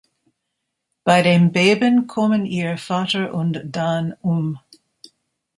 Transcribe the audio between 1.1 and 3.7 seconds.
dem Beben kommen ihr Vater und